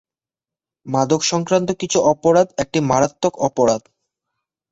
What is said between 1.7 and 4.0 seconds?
কিছু অপরাধ একটি মারাত্মক অপরাধ।